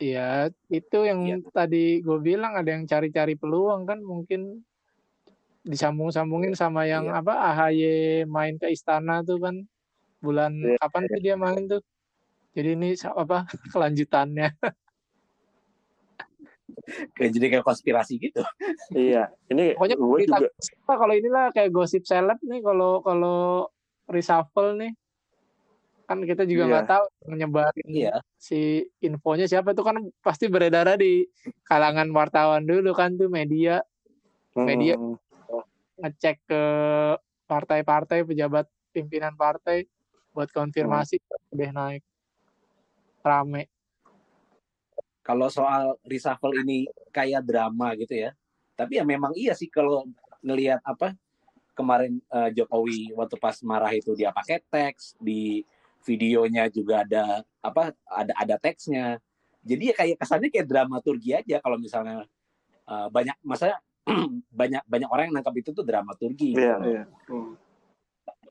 Iya, 0.03 0.51
itu 0.69 0.99
yang 1.07 1.21
ya. 1.23 1.37
tadi 1.55 2.03
gue 2.03 2.19
bilang 2.19 2.59
ada 2.59 2.67
yang 2.75 2.85
cari-cari 2.85 3.39
peluang 3.39 3.87
kan 3.87 4.03
mungkin 4.03 4.67
disambung-sambungin 5.65 6.53
sama 6.53 6.85
yang 6.85 7.09
ya. 7.09 7.25
apa 7.25 7.35
AHY 7.55 8.27
main 8.29 8.61
ke 8.61 8.69
istana 8.69 9.25
tuh 9.25 9.41
kan 9.41 9.65
bulan 10.21 10.53
yeah. 10.61 10.77
kapan 10.77 11.03
sih 11.09 11.21
dia 11.25 11.37
main 11.41 11.65
tuh 11.65 11.81
jadi 12.53 12.77
ini 12.77 12.93
apa 13.01 13.49
kelanjutannya 13.73 14.53
kayak 17.17 17.31
jadi 17.33 17.47
kayak 17.57 17.65
konspirasi 17.65 18.21
gitu 18.21 18.43
iya 18.93 19.33
ini 19.49 19.75
pokoknya 19.77 19.97
gue 19.97 20.19
juga 20.29 20.49
kalau 20.87 21.15
inilah 21.15 21.45
kayak 21.53 21.71
gosip 21.73 22.05
seleb 22.05 22.39
nih 22.45 22.61
kalau 22.61 23.01
kalau 23.01 23.69
reshuffle 24.09 24.77
nih 24.77 24.93
kan 26.05 26.21
kita 26.21 26.45
juga 26.45 26.69
nggak 26.69 26.85
yeah. 26.85 26.93
tahu 26.93 27.05
menyebarin 27.33 27.89
yeah. 27.89 28.21
si 28.37 28.85
infonya 29.01 29.49
siapa 29.49 29.73
tuh 29.73 29.89
kan 29.89 29.97
pasti 30.21 30.53
beredar 30.53 31.01
di 31.01 31.25
kalangan 31.65 32.13
wartawan 32.13 32.69
dulu 32.69 32.93
kan 32.93 33.17
tuh 33.17 33.33
media 33.33 33.81
media 34.53 35.01
hmm. 35.01 35.17
ngecek 36.05 36.37
ke 36.45 36.63
partai-partai 37.49 38.29
pejabat 38.29 38.69
pimpinan 38.93 39.33
partai 39.35 39.89
buat 40.37 40.53
konfirmasi 40.53 41.19
hmm. 41.19 41.53
udah 41.57 41.71
naik 41.73 42.03
rame. 43.25 43.74
Kalau 45.25 45.49
soal 45.49 45.97
reshuffle 46.05 46.53
ini 46.61 46.85
kayak 47.09 47.43
drama 47.49 47.97
gitu 47.97 48.13
ya. 48.13 48.37
Tapi 48.77 49.01
ya 49.01 49.05
memang 49.09 49.33
iya 49.33 49.57
sih 49.57 49.73
kalau 49.73 50.05
ngelihat 50.45 50.85
apa 50.85 51.17
kemarin 51.73 52.21
uh, 52.29 52.53
Jokowi 52.53 53.17
waktu 53.17 53.37
pas 53.41 53.57
marah 53.65 53.91
itu 53.97 54.13
dia 54.13 54.31
pakai 54.31 54.61
teks 54.69 55.17
di 55.17 55.65
videonya 56.05 56.69
juga 56.69 57.03
ada 57.03 57.41
apa 57.65 57.97
ada 58.05 58.33
ada 58.37 58.57
teksnya. 58.61 59.17
Jadi 59.65 59.83
ya 59.91 59.95
kayak 59.97 60.17
kesannya 60.21 60.53
kayak 60.53 60.69
dramaturgi 60.69 61.31
aja 61.33 61.57
kalau 61.65 61.81
misalnya 61.81 62.29
uh, 62.85 63.09
banyak 63.09 63.35
masa 63.41 63.81
banyak 64.61 64.85
banyak 64.85 65.09
orang 65.09 65.33
yang 65.33 65.41
nangkap 65.41 65.57
itu 65.57 65.73
tuh 65.73 65.81
dramaturgi 65.81 66.53
gitu 66.53 66.61
Iya, 66.61 66.77
iya. 66.85 67.05
Hmm. 67.33 67.57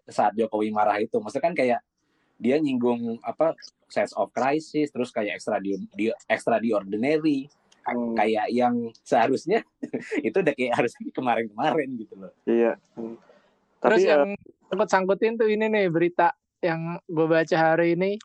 saat 0.10 0.34
Jokowi 0.34 0.74
marah 0.74 0.98
itu 0.98 1.16
maksudnya 1.22 1.46
kan 1.46 1.54
kayak 1.54 1.80
dia 2.38 2.58
nyinggung 2.58 3.20
apa 3.22 3.54
sense 3.88 4.14
of 4.14 4.30
crisis 4.32 4.90
terus 4.90 5.10
kayak 5.10 5.38
extra 5.38 5.58
di, 5.58 5.78
di 5.94 6.10
extra 6.26 6.58
di 6.58 6.72
ordinary 6.72 7.46
Hmm. 7.84 8.16
kayak 8.16 8.48
yang 8.48 8.96
seharusnya 9.04 9.60
itu 10.24 10.32
udah 10.40 10.56
kayak 10.56 10.72
harusnya 10.72 11.04
kemarin-kemarin 11.12 12.00
gitu 12.00 12.16
loh 12.16 12.32
Iya. 12.48 12.80
Hmm. 12.96 13.20
Terus 13.84 14.00
Tapi 14.00 14.08
eh, 14.08 14.12
yang 14.16 14.30
sangkut-sangkutin 14.72 15.36
tuh 15.36 15.52
ini 15.52 15.68
nih 15.68 15.92
berita 15.92 16.32
yang 16.64 16.96
gue 17.04 17.28
baca 17.28 17.58
hari 17.60 18.00
ini 18.00 18.16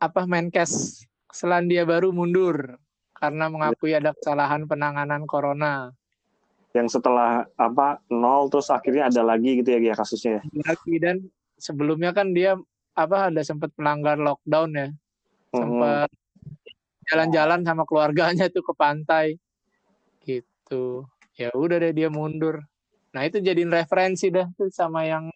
apa 0.00 0.24
Menkes 0.24 1.04
Selandia 1.28 1.84
Baru 1.84 2.16
mundur 2.16 2.80
karena 3.12 3.52
mengakui 3.52 3.92
ada 3.92 4.16
kesalahan 4.16 4.64
penanganan 4.64 5.28
corona. 5.28 5.92
yang 6.72 6.88
setelah 6.88 7.44
apa 7.56 8.00
nol 8.08 8.48
terus 8.48 8.68
akhirnya 8.68 9.08
ada 9.08 9.20
lagi 9.20 9.60
gitu 9.60 9.68
ya 9.68 9.80
Gia, 9.84 9.94
kasusnya 9.96 10.32
ya. 10.38 10.42
Lagi 10.64 10.94
dan 10.96 11.16
sebelumnya 11.58 12.14
kan 12.14 12.32
dia 12.32 12.56
apa 12.94 13.30
ada 13.30 13.42
sempat 13.42 13.70
melanggar 13.78 14.18
lockdown 14.18 14.70
ya. 14.74 14.88
Sempat 15.52 16.10
jalan-jalan 17.08 17.60
sama 17.62 17.82
keluarganya 17.84 18.50
tuh 18.50 18.64
ke 18.64 18.72
pantai. 18.74 19.26
Gitu. 20.22 21.06
Ya 21.38 21.54
udah 21.54 21.78
deh 21.78 21.94
dia 21.94 22.10
mundur. 22.10 22.62
Nah, 23.14 23.24
itu 23.24 23.40
jadiin 23.40 23.72
referensi 23.72 24.28
dah 24.28 24.46
tuh 24.54 24.68
sama 24.68 25.06
yang 25.06 25.30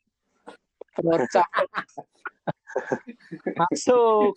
Kocak. 0.93 1.49
Masuk. 3.61 4.37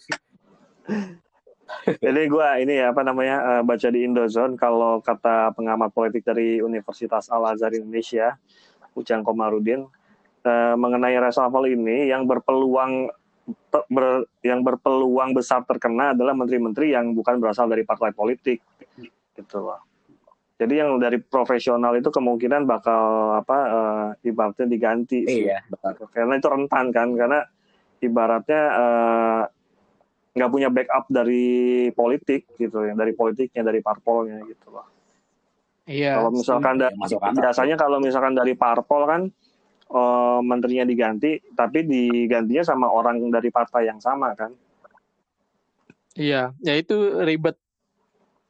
Jadi 1.85 2.21
gue 2.29 2.47
ini 2.61 2.73
ya 2.79 2.93
apa 2.93 3.01
namanya 3.01 3.57
eh, 3.57 3.61
baca 3.65 3.87
di 3.89 4.05
Indozone 4.05 4.55
kalau 4.55 5.01
kata 5.01 5.51
pengamat 5.57 5.91
politik 5.91 6.23
dari 6.23 6.61
Universitas 6.61 7.27
Al 7.27 7.43
Azhar 7.43 7.73
Indonesia, 7.73 8.37
Ujang 8.93 9.25
Komarudin, 9.25 9.89
eh, 10.45 10.75
mengenai 10.77 11.17
reshuffle 11.17 11.65
ini 11.65 12.07
yang 12.07 12.23
berpeluang 12.23 13.09
te- 13.45 13.87
ber- 13.89 14.29
yang 14.41 14.61
berpeluang 14.61 15.33
besar 15.33 15.65
terkena 15.65 16.13
adalah 16.13 16.31
menteri-menteri 16.31 16.93
yang 16.93 17.11
bukan 17.11 17.37
berasal 17.37 17.65
dari 17.65 17.81
partai 17.81 18.13
politik, 18.13 18.61
gitu 19.33 19.57
loh. 19.59 19.81
Jadi 20.55 20.79
yang 20.79 20.95
dari 20.97 21.19
profesional 21.19 21.91
itu 21.93 22.07
kemungkinan 22.07 22.63
bakal 22.63 23.03
apa 23.35 23.57
eh, 23.67 24.29
ibaratnya 24.29 24.65
diganti 24.65 25.27
sih 25.27 25.43
Iya, 25.49 25.59
betul. 25.67 26.07
karena 26.09 26.39
itu 26.39 26.47
rentan 26.47 26.85
kan 26.95 27.11
karena 27.11 27.43
ibaratnya 27.99 28.61
eh, 28.71 29.41
nggak 30.31 30.51
punya 30.51 30.67
backup 30.71 31.07
dari 31.07 31.43
politik 31.91 32.55
gitu 32.55 32.83
ya 32.83 32.91
dari 32.91 33.11
politiknya 33.11 33.67
dari 33.67 33.79
parpolnya 33.79 34.43
gitu 34.43 34.67
loh 34.71 34.87
Iya. 35.85 36.17
kalau 36.17 36.31
misalkan 36.31 36.75
da- 36.79 36.91
Ya, 36.91 36.97
masuk 36.97 37.19
akal. 37.19 37.35
biasanya 37.35 37.75
kalau 37.75 37.97
misalkan 37.99 38.33
dari 38.33 38.53
parpol 38.55 39.01
kan 39.05 39.21
eh, 39.95 40.39
menterinya 40.43 40.83
diganti 40.83 41.39
tapi 41.55 41.87
digantinya 41.87 42.63
sama 42.67 42.91
orang 42.91 43.23
dari 43.31 43.47
partai 43.47 43.87
yang 43.87 44.03
sama 44.03 44.35
kan 44.35 44.51
Iya, 46.15 46.55
ya 46.63 46.73
itu 46.79 46.95
ribet 47.27 47.59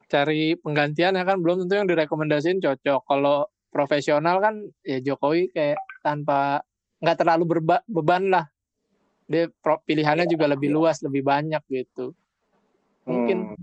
cari 0.05 0.53
penggantian 0.53 1.17
ya 1.17 1.25
kan 1.25 1.41
belum 1.41 1.65
tentu 1.65 1.73
yang 1.81 1.89
direkomendasiin 1.89 2.61
cocok. 2.61 3.01
Kalau 3.09 3.49
profesional 3.73 4.37
kan 4.37 4.61
ya 4.85 5.01
Jokowi 5.01 5.49
kayak 5.49 5.81
tanpa 6.05 6.61
nggak 7.01 7.17
terlalu 7.17 7.43
berba- 7.57 7.85
beban 7.89 8.29
lah. 8.29 8.45
Dia 9.25 9.49
pro- 9.49 9.81
pilihannya 9.81 10.29
juga 10.29 10.45
lebih 10.45 10.69
iya. 10.69 10.75
luas, 10.77 11.01
lebih 11.01 11.25
banyak 11.25 11.63
gitu. 11.73 12.13
Mungkin 13.09 13.57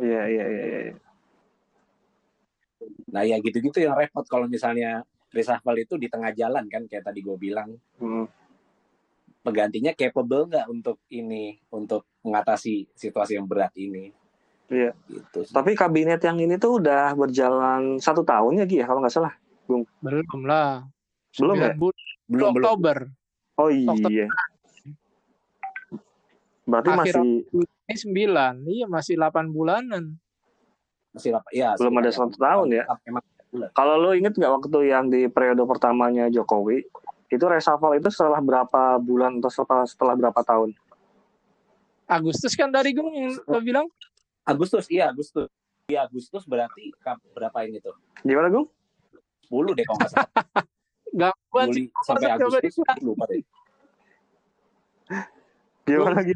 iya 0.00 0.22
iya 0.24 0.44
iya 0.48 0.64
iya. 0.64 0.94
Nah 3.12 3.22
ya 3.28 3.36
gitu-gitu 3.44 3.76
yang 3.84 3.92
repot 3.92 4.24
kalau 4.24 4.48
misalnya 4.48 5.04
reshuffle 5.34 5.76
itu 5.76 5.94
di 5.96 6.06
tengah 6.06 6.30
jalan 6.30 6.64
kan 6.64 6.86
kayak 6.86 7.04
tadi 7.04 7.20
gue 7.20 7.34
bilang 7.34 7.74
Hmm. 7.98 8.24
penggantinya 9.42 9.92
capable 9.92 10.46
nggak 10.46 10.66
untuk 10.66 11.02
ini 11.10 11.58
untuk 11.68 12.06
mengatasi 12.22 12.88
situasi 12.90 13.34
yang 13.34 13.44
berat 13.44 13.74
ini. 13.74 14.08
Iya. 14.64 14.96
Gitu. 15.04 15.44
sih. 15.44 15.52
tapi 15.52 15.76
kabinet 15.76 16.16
yang 16.18 16.40
ini 16.40 16.56
tuh 16.56 16.80
udah 16.80 17.12
berjalan 17.12 18.00
satu 18.00 18.24
tahun 18.24 18.56
ya 18.56 18.64
Gi 18.64 18.80
ya 18.80 18.86
kalau 18.86 19.04
nggak 19.04 19.12
salah 19.12 19.34
belum 19.66 19.84
lah. 20.44 20.88
Belum 21.36 21.56
ya? 21.58 21.72
Belum 21.76 21.92
belum. 22.24 22.52
Oktober. 22.56 22.96
oh 23.56 23.68
Oktober. 23.68 24.08
iya 24.08 24.26
berarti 26.64 26.88
Akhir 26.88 26.96
masih 27.20 27.44
Ini 27.84 27.96
sembilan. 28.00 28.54
Iya 28.64 28.86
masih 28.88 29.14
8 29.20 29.52
bulanan. 29.52 30.16
Masih 31.12 31.30
lap- 31.30 31.52
ya, 31.52 31.76
Belum 31.76 32.00
ada 32.00 32.08
satu 32.08 32.32
tahun 32.34 32.72
ya? 32.72 32.88
Emang 33.04 33.20
Kalau 33.54 33.94
lo 34.02 34.10
inget 34.18 34.34
nggak 34.34 34.50
waktu 34.50 34.78
yang 34.90 35.06
di 35.06 35.30
periode 35.30 35.62
pertamanya 35.62 36.26
Jokowi, 36.26 36.82
itu 37.30 37.44
reshuffle 37.46 37.94
itu 37.94 38.10
setelah 38.10 38.42
berapa 38.42 38.98
bulan 38.98 39.38
atau 39.38 39.50
setelah, 39.50 39.86
setelah 39.86 40.14
berapa 40.18 40.40
tahun? 40.42 40.74
Agustus 42.10 42.52
kan 42.58 42.68
dari 42.68 42.92
gue 42.92 43.06
yang 43.06 43.32
lo 43.46 43.58
bilang 43.62 43.86
Agustus, 44.44 44.90
iya 44.92 45.08
Agustus. 45.08 45.48
Iya 45.88 46.04
Agustus 46.08 46.44
berarti 46.44 46.92
berapa 47.32 47.58
ini 47.64 47.80
tuh? 47.80 47.96
Gimana, 48.24 48.48
Gung? 48.52 48.68
10 49.48 49.76
deh 49.76 49.84
kalau 49.84 49.98
nggak 50.00 50.10
salah. 50.12 50.28
gangguan 51.20 51.66
Juli 51.70 51.76
sih. 51.78 51.86
sampai 52.04 52.28
Coba 52.34 52.58
Agustus 52.58 52.74
lupa 53.00 53.24
deh. 53.30 53.42
Gimana 55.84 56.16
lagi? 56.16 56.34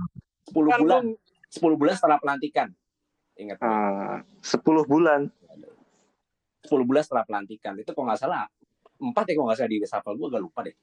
10 0.48 0.54
Kan 0.54 0.78
bulan, 0.80 1.02
Bung, 1.04 1.08
10 1.52 1.80
bulan 1.80 1.94
setelah 1.96 2.18
pelantikan. 2.20 2.68
Ingat. 3.36 3.56
Ah, 3.60 4.20
10 4.40 4.62
bulan. 4.88 5.20
10 6.68 6.84
bulan 6.84 7.02
setelah 7.02 7.24
pelantikan. 7.24 7.72
Itu 7.80 7.96
kalau 7.96 8.12
nggak 8.12 8.20
salah 8.20 8.44
4 9.00 9.14
ya 9.14 9.32
kalau 9.34 9.46
nggak 9.48 9.58
salah 9.58 9.70
di 9.72 9.78
reshuffle 9.80 10.14
gue 10.20 10.28
agak 10.28 10.42
lupa 10.44 10.60
deh. 10.68 10.76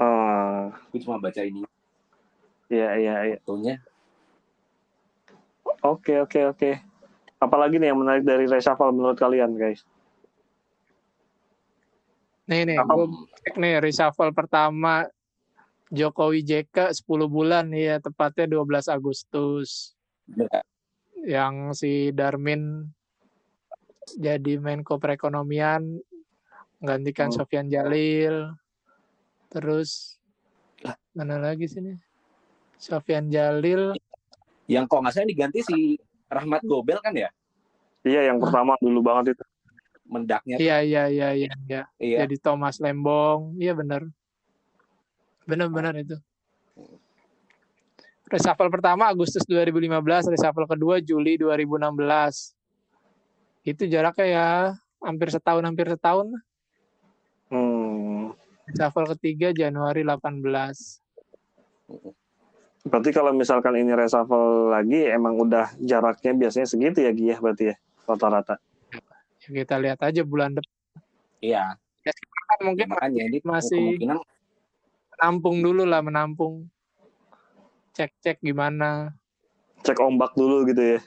Ah, 0.00 0.64
Gue 0.92 1.00
cuma 1.00 1.16
baca 1.20 1.40
ini 1.44 1.64
iya, 2.70 2.94
iya, 2.96 3.14
iya. 3.26 3.36
fotonya. 3.42 3.76
Oke, 5.80 6.20
oke, 6.22 6.40
oke. 6.54 6.70
Apalagi 7.40 7.80
nih 7.80 7.90
yang 7.90 7.98
menarik 7.98 8.22
dari 8.22 8.44
reshuffle 8.46 8.92
menurut 8.94 9.16
kalian, 9.16 9.56
guys? 9.56 9.82
Nih 12.46 12.66
nih, 12.68 12.78
Apa? 12.78 12.92
gue 12.94 13.06
cek 13.42 13.54
nih 13.58 13.74
reshuffle 13.80 14.34
pertama 14.34 15.06
Jokowi 15.90 16.46
JK 16.46 16.94
10 16.94 17.06
bulan 17.26 17.66
ya 17.74 17.98
tepatnya 17.98 18.46
12 18.46 18.86
Agustus. 18.90 19.94
Bener. 20.28 20.62
Yang 21.26 21.54
si 21.82 21.92
Darmin 22.14 22.86
jadi 24.16 24.58
Menko 24.58 24.96
Perekonomian 24.96 26.00
menggantikan 26.80 27.28
Hmm. 27.28 27.36
Sofyan 27.36 27.66
Jalil. 27.68 28.54
Terus 29.50 30.16
mana 31.12 31.36
lagi 31.36 31.66
sini? 31.66 31.98
Sofyan 32.80 33.28
Jalil 33.28 33.92
Yang 34.70 34.86
kalau 34.86 35.02
nggak 35.02 35.14
salah 35.18 35.28
diganti 35.28 35.60
si 35.66 35.98
Rahmat 36.30 36.62
Gobel 36.62 37.02
kan 37.02 37.10
ya? 37.10 37.26
Iya, 38.06 38.30
yang 38.30 38.38
pertama 38.38 38.78
dulu 38.78 39.02
banget 39.02 39.34
itu. 39.34 39.44
Mendaknya. 40.06 40.56
Iya 40.62 40.76
iya 40.86 41.04
iya 41.10 41.28
iya 41.34 41.52
iya. 41.66 41.82
Iya. 41.98 42.16
Jadi 42.24 42.36
Thomas 42.38 42.78
Lembong. 42.78 43.58
Iya 43.58 43.74
benar. 43.74 44.06
Benar-benar 45.42 45.98
itu. 45.98 46.14
Reshuffle 48.30 48.70
pertama 48.70 49.10
Agustus 49.10 49.42
2015, 49.42 50.30
reshuffle 50.30 50.70
kedua 50.70 51.02
Juli 51.02 51.34
2016. 51.34 52.54
Itu 53.60 53.84
jaraknya 53.84 54.26
ya 54.26 54.46
hampir 55.04 55.28
setahun 55.28 55.64
hampir 55.64 55.86
setahun. 55.88 56.32
Hmm. 57.50 58.32
Reshuffle 58.70 59.10
ketiga 59.18 59.50
Januari 59.50 60.06
18. 60.06 61.02
Berarti 62.80 63.10
kalau 63.12 63.36
misalkan 63.36 63.76
ini 63.76 63.92
reshuffle 63.92 64.72
lagi, 64.72 65.04
emang 65.04 65.36
udah 65.36 65.74
jaraknya 65.76 66.32
biasanya 66.32 66.64
segitu 66.64 67.04
ya, 67.04 67.12
Gi, 67.12 67.26
ya, 67.28 67.36
berarti 67.36 67.64
ya, 67.68 67.76
rata-rata. 68.08 68.56
Ya, 69.42 69.50
kita 69.60 69.76
lihat 69.76 70.00
aja 70.00 70.22
bulan 70.24 70.56
depan 70.56 70.72
Iya. 71.40 71.76
kan 72.50 72.58
mungkin 72.66 72.90
Makanya 72.90 73.22
ini 73.30 73.38
masih- 73.46 73.78
kemungkinan 74.00 74.18
menampung 75.14 75.56
dulu 75.62 75.82
lah 75.86 76.00
menampung. 76.02 76.66
Cek-cek 77.92 78.40
gimana. 78.40 79.12
Cek 79.82 79.98
ombak 80.00 80.32
dulu 80.34 80.66
gitu 80.66 80.96
ya. 80.96 81.00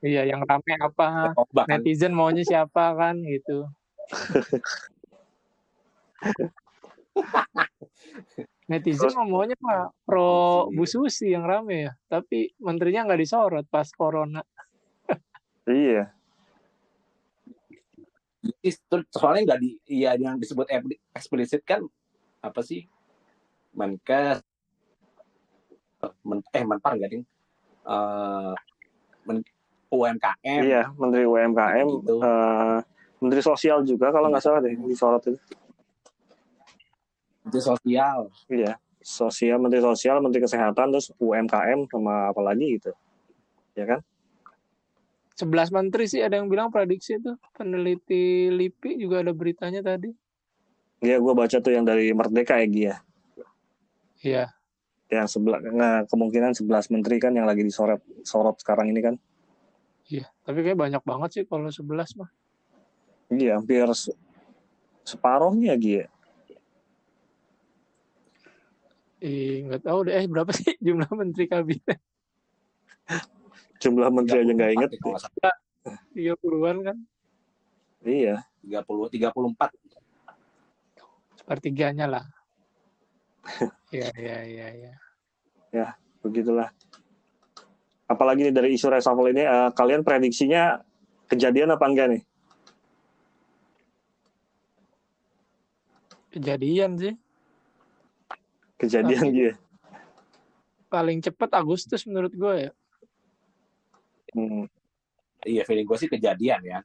Iya, 0.00 0.24
yang 0.24 0.40
rame 0.48 0.72
apa? 0.80 1.36
bahkan 1.52 1.84
Netizen 1.84 2.16
maunya 2.16 2.40
siapa 2.40 2.96
kan 2.96 3.20
gitu. 3.20 3.68
Netizen 8.64 9.12
mah 9.12 9.26
maunya 9.28 9.56
mah 9.60 9.92
pro 10.08 10.68
Bu 10.72 10.88
Susi 10.88 11.36
yang 11.36 11.44
rame 11.44 11.90
ya, 11.90 11.92
tapi 12.08 12.56
menterinya 12.56 13.12
nggak 13.12 13.20
disorot 13.20 13.66
pas 13.68 13.88
corona. 13.92 14.40
Iya. 15.68 16.16
itu 18.64 18.96
soalnya 19.12 19.52
nggak 19.52 19.60
di 19.60 19.70
iya 19.84 20.16
yang 20.16 20.40
disebut 20.40 20.64
eksplisit 21.12 21.60
kan 21.60 21.84
apa 22.40 22.64
sih 22.64 22.88
menkes 23.76 24.40
men, 26.24 26.40
eh 26.56 26.64
menpar 26.64 26.96
nggak 26.96 27.12
ding 27.12 27.24
Eh, 27.80 28.52
men- 29.28 29.44
UMKM. 29.90 30.60
Iya, 30.64 30.82
Menteri 30.94 31.26
UMKM, 31.26 31.86
Gitu. 32.00 32.14
eh, 32.22 32.78
Menteri 33.20 33.42
Sosial 33.44 33.84
juga 33.84 34.08
kalau 34.14 34.30
nggak 34.32 34.42
salah 34.42 34.62
deh 34.64 34.72
disorot 34.86 35.22
itu. 35.26 35.38
Itu 37.50 37.58
sosial. 37.58 38.30
Iya, 38.46 38.78
Sosial, 39.00 39.56
Menteri 39.58 39.80
Sosial, 39.80 40.20
Menteri 40.20 40.44
Kesehatan, 40.44 40.92
terus 40.92 41.08
UMKM 41.16 41.88
sama 41.88 42.30
apa 42.30 42.40
lagi 42.44 42.76
gitu. 42.78 42.92
Ya 43.74 43.88
kan? 43.88 44.00
11 45.40 45.72
menteri 45.72 46.04
sih 46.04 46.20
ada 46.20 46.36
yang 46.36 46.52
bilang 46.52 46.68
prediksi 46.68 47.16
itu. 47.16 47.32
Peneliti 47.56 48.52
LIPI 48.52 49.00
juga 49.00 49.24
ada 49.24 49.32
beritanya 49.32 49.80
tadi. 49.80 50.12
Iya, 51.00 51.16
gue 51.16 51.32
baca 51.32 51.56
tuh 51.64 51.72
yang 51.72 51.88
dari 51.88 52.12
Merdeka 52.12 52.60
ya, 52.60 52.66
Gi 52.68 52.82
ya. 52.84 52.96
Iya. 54.20 54.44
Yang 55.08 55.26
sebelah, 55.32 55.64
nah, 55.64 56.04
kemungkinan 56.04 56.52
11 56.52 56.92
menteri 56.92 57.16
kan 57.16 57.32
yang 57.32 57.48
lagi 57.48 57.64
disorot 57.64 58.04
sorot 58.20 58.60
sekarang 58.60 58.92
ini 58.92 59.00
kan. 59.00 59.16
Iya, 60.10 60.26
tapi 60.42 60.66
kayak 60.66 60.74
banyak 60.74 61.02
banget 61.06 61.30
sih 61.30 61.42
kalau 61.46 61.70
11 61.70 62.18
mah. 62.18 62.26
Iya, 63.30 63.62
hampir 63.62 63.86
se- 63.94 64.18
separuhnya 65.06 65.78
Gi 65.78 66.02
ya. 66.02 66.06
Ih, 69.22 69.70
nggak 69.70 69.86
tahu 69.86 70.10
deh 70.10 70.18
eh, 70.18 70.26
berapa 70.26 70.50
sih 70.50 70.74
jumlah 70.86 71.06
menteri 71.14 71.46
kabinet? 71.46 72.00
Jumlah 73.78 74.10
menteri 74.10 74.42
aja 74.42 74.50
nggak 74.50 74.70
34 74.74 74.74
inget. 74.74 74.90
ya, 74.90 74.98
kalau 74.98 75.12
nggak 75.14 75.22
salah. 75.22 75.56
30-an 76.10 76.76
kan? 76.82 76.96
Iya, 78.02 78.36
30 78.66 79.06
34 79.14 79.70
Sepertiganya 81.38 82.06
lah. 82.10 82.24
Iya, 83.90 84.06
iya, 84.14 84.36
iya, 84.46 84.66
iya. 85.74 85.88
begitulah. 86.22 86.70
Apalagi 88.10 88.50
nih 88.50 88.54
dari 88.54 88.74
isu 88.74 88.90
reshuffle 88.90 89.30
ini, 89.30 89.46
eh, 89.46 89.70
kalian 89.70 90.02
prediksinya 90.02 90.82
kejadian 91.30 91.70
apa 91.70 91.86
enggak 91.86 92.08
nih? 92.10 92.22
Kejadian 96.34 96.98
sih. 96.98 97.14
Kejadian 98.82 99.22
gitu. 99.30 99.46
ya? 99.50 99.54
Paling 100.90 101.22
cepet 101.22 101.50
Agustus 101.54 102.02
menurut 102.02 102.34
gue 102.34 102.54
ya. 102.66 102.72
Hmm. 104.34 104.66
Iya, 105.46 105.62
feeling 105.62 105.86
gue 105.86 105.98
sih 105.98 106.10
kejadian 106.10 106.60
ya. 106.66 106.78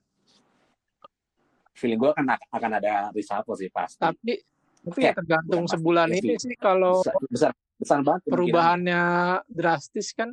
Feeling 1.74 1.98
gue 1.98 2.10
akan 2.14 2.38
akan 2.54 2.72
ada 2.78 3.10
reshuffle 3.10 3.58
sih 3.58 3.74
pasti. 3.74 3.98
Tapi 3.98 4.46
tapi 4.86 5.02
ya 5.02 5.18
tergantung 5.18 5.66
sebulan 5.66 6.14
pasti, 6.14 6.22
ini 6.22 6.34
sih. 6.38 6.54
kalau 6.62 7.02
besar 7.02 7.18
besar, 7.26 7.52
besar 7.82 8.00
banget 8.06 8.22
kemungkinan. 8.22 8.38
perubahannya 8.38 9.04
drastis 9.50 10.14
kan 10.14 10.30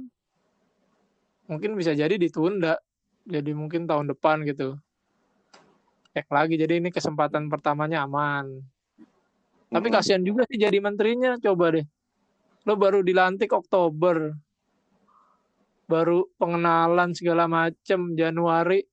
mungkin 1.47 1.79
bisa 1.79 1.95
jadi 1.95 2.15
ditunda. 2.15 2.79
Jadi 3.23 3.55
mungkin 3.55 3.87
tahun 3.87 4.11
depan 4.11 4.43
gitu. 4.47 4.77
Cek 6.13 6.29
lagi 6.29 6.59
jadi 6.59 6.83
ini 6.83 6.91
kesempatan 6.91 7.47
pertamanya 7.49 8.05
aman. 8.05 8.61
Tapi 9.73 9.87
Mm-mm. 9.89 9.97
kasihan 9.97 10.21
juga 10.21 10.45
sih 10.51 10.61
jadi 10.61 10.77
menterinya 10.83 11.39
coba 11.41 11.79
deh. 11.79 11.87
Lo 12.67 12.77
baru 12.77 13.01
dilantik 13.01 13.55
Oktober. 13.55 14.35
Baru 15.89 16.29
pengenalan 16.37 17.15
segala 17.17 17.49
macem 17.49 18.13
Januari 18.19 18.85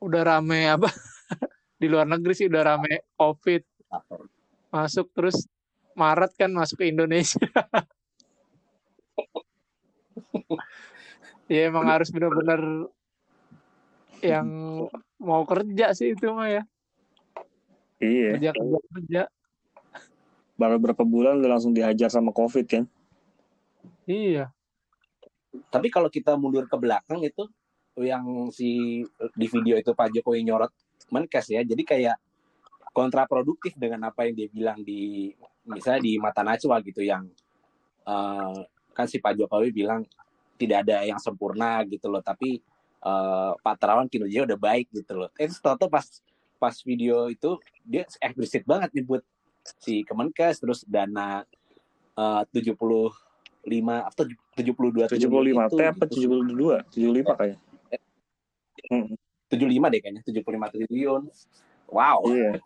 udah 0.00 0.22
rame 0.24 0.68
apa? 0.70 0.88
Di 1.80 1.86
luar 1.90 2.08
negeri 2.08 2.32
sih 2.32 2.46
udah 2.48 2.62
rame 2.62 3.04
Covid 3.16 3.74
masuk 4.74 5.06
terus 5.14 5.46
Maret 5.94 6.34
kan 6.34 6.50
masuk 6.50 6.82
ke 6.82 6.90
Indonesia. 6.90 7.38
ya 11.50 11.68
emang 11.68 11.84
harus 11.88 12.08
benar-benar 12.08 12.88
yang 14.24 14.48
mau 15.20 15.44
kerja 15.44 15.92
sih 15.92 16.16
itu 16.16 16.32
mah 16.32 16.48
ya 16.48 16.62
Iya, 18.04 18.36
kerja 18.36 18.50
kerja 18.52 18.78
kerja. 18.92 19.22
baru 20.54 20.76
berapa 20.78 21.02
bulan 21.02 21.42
udah 21.42 21.50
langsung 21.58 21.74
dihajar 21.74 22.10
sama 22.10 22.30
COVID 22.30 22.66
kan? 22.68 22.84
Iya. 24.06 24.50
Tapi 25.70 25.88
kalau 25.90 26.10
kita 26.10 26.34
mundur 26.34 26.66
ke 26.66 26.76
belakang 26.78 27.22
itu 27.22 27.46
yang 27.98 28.50
si 28.50 29.02
di 29.38 29.46
video 29.46 29.78
itu 29.78 29.94
Pak 29.94 30.10
Jokowi 30.10 30.42
nyorot 30.42 30.70
Menkes 31.10 31.50
ya. 31.54 31.62
Jadi 31.62 31.82
kayak 31.86 32.16
kontraproduktif 32.94 33.74
dengan 33.78 34.10
apa 34.10 34.26
yang 34.26 34.34
dia 34.38 34.48
bilang 34.50 34.78
di 34.82 35.30
misalnya 35.66 36.02
di 36.02 36.12
mata 36.18 36.42
Najwa 36.46 36.82
gitu 36.82 37.02
yang 37.02 37.26
eh, 38.06 38.58
kan 38.94 39.06
si 39.10 39.18
Pak 39.18 39.38
Jokowi 39.38 39.74
bilang 39.74 40.06
tidak 40.58 40.86
ada 40.86 41.02
yang 41.04 41.18
sempurna 41.18 41.82
gitu 41.86 42.06
loh, 42.10 42.22
tapi 42.22 42.60
eh, 43.04 43.50
Pak 43.58 43.74
Terawan 43.78 44.06
kinerjanya 44.06 44.54
udah 44.54 44.58
baik 44.60 44.86
gitu 44.94 45.12
loh. 45.24 45.28
Eh 45.38 45.48
terus 45.50 45.60
pas 45.90 46.06
pas 46.58 46.74
video 46.86 47.28
itu 47.28 47.60
dia 47.84 48.08
eksplisit 48.22 48.64
banget 48.64 48.90
nyebut 48.96 49.20
si 49.80 50.04
Kemenkes 50.04 50.60
terus 50.60 50.84
dana 50.86 51.44
eh, 52.16 52.42
75 52.52 53.12
atau 54.08 54.24
72 54.56 55.08
75 55.08 55.18
itu, 55.18 55.76
T 55.76 55.82
apa 55.82 56.04
gitu. 56.08 56.16
72? 56.28 56.84
75 56.92 57.38
kayaknya. 57.40 57.58
75 59.48 59.92
deh 59.92 60.00
kayaknya 60.02 60.22
75 60.26 60.72
triliun 60.74 61.22
wow 61.88 62.18
Iya. 62.26 62.60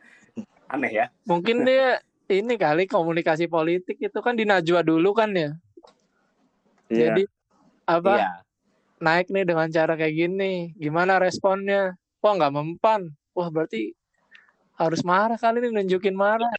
aneh 0.72 0.90
ya 0.92 1.06
Mungkin 1.28 1.62
dia 1.64 2.00
ini 2.28 2.56
kali 2.56 2.88
komunikasi 2.88 3.46
politik 3.46 4.00
itu 4.00 4.18
kan 4.24 4.32
di 4.32 4.48
Najwa 4.48 4.80
dulu 4.80 5.12
kan 5.12 5.28
ya. 5.36 5.52
Iya. 6.92 6.98
Jadi 7.12 7.22
apa 7.84 8.14
iya 8.16 8.44
naik 9.04 9.28
nih 9.28 9.44
dengan 9.44 9.68
cara 9.68 9.92
kayak 10.00 10.14
gini, 10.16 10.72
gimana 10.80 11.20
responnya? 11.20 11.92
Wah 12.24 12.32
nggak 12.32 12.54
mempan. 12.56 13.12
Wah 13.36 13.52
berarti 13.52 13.92
harus 14.80 15.04
marah 15.04 15.36
kali 15.36 15.60
ini 15.60 15.68
nunjukin 15.76 16.16
marah. 16.16 16.50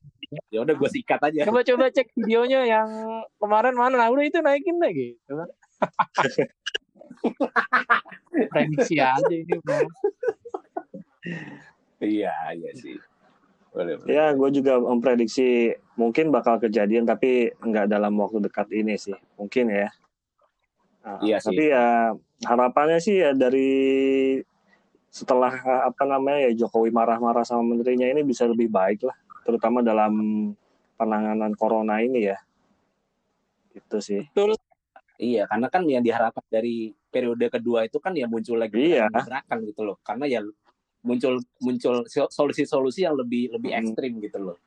ya 0.49 0.65
udah 0.65 0.73
gue 0.73 0.89
sikat 0.89 1.21
aja 1.21 1.45
Coba-coba 1.47 1.93
cek 1.93 2.11
videonya 2.17 2.65
yang 2.65 2.89
kemarin 3.41 3.75
mana. 3.77 3.97
Nah, 3.97 4.09
udah 4.13 4.25
itu 4.25 4.39
naikin 4.41 4.77
deh 4.81 4.91
gitu 4.93 5.31
kan. 5.33 5.49
Prediksi 8.51 8.99
aja 8.99 9.33
ini 9.33 9.57
bro. 9.63 9.87
iya 12.03 12.33
iya 12.53 12.71
sih 12.77 12.99
boleh, 13.73 13.99
boleh. 13.99 14.07
Ya, 14.13 14.31
gue 14.31 14.49
juga 14.55 14.79
memprediksi 14.79 15.73
mungkin 15.99 16.31
bakal 16.31 16.61
kejadian 16.63 17.03
tapi 17.03 17.51
nggak 17.59 17.91
dalam 17.91 18.15
waktu 18.15 18.39
dekat 18.45 18.71
ini 18.71 18.95
sih. 18.95 19.17
Mungkin 19.35 19.67
ya. 19.67 19.89
Nah, 21.05 21.21
Iya 21.21 21.37
sih. 21.37 21.53
Tapi 21.53 21.63
ya 21.69 22.11
harapannya 22.49 22.97
sih 22.97 23.21
ya 23.21 23.31
dari 23.37 23.69
setelah 25.13 25.53
apa 25.85 26.03
namanya 26.03 26.49
ya 26.49 26.65
Jokowi 26.65 26.89
marah-marah 26.91 27.45
sama 27.45 27.61
menterinya 27.63 28.09
ini 28.09 28.25
bisa 28.25 28.43
lebih 28.49 28.67
baik 28.67 29.05
lah, 29.05 29.15
terutama 29.45 29.79
dalam 29.85 30.11
penanganan 30.97 31.53
corona 31.53 32.01
ini 32.01 32.33
ya. 32.33 32.37
Itu 33.71 34.01
sih. 34.01 34.25
Betul. 34.33 34.57
iya 35.15 35.47
karena 35.47 35.71
kan 35.71 35.87
yang 35.87 36.03
diharapkan 36.03 36.43
dari 36.51 36.91
periode 37.07 37.47
kedua 37.47 37.87
itu 37.87 38.03
kan 38.03 38.11
ya 38.11 38.27
muncul 38.27 38.59
lagi 38.59 38.75
Iya. 38.75 39.07
gerakan 39.07 39.63
gitu 39.63 39.87
loh 39.87 39.95
karena 40.03 40.27
ya 40.27 40.43
muncul 41.07 41.39
muncul 41.63 42.03
solusi-solusi 42.09 43.07
yang 43.07 43.15
lebih 43.15 43.47
lebih 43.55 43.71
ekstrim 43.79 44.19
gitu 44.19 44.43
loh 44.43 44.59